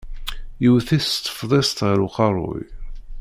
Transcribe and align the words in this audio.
Yewwet-it 0.61 1.05
s 1.11 1.15
tefḍist 1.19 1.77
ɣer 1.87 1.97
uqeṛṛuy. 2.05 2.65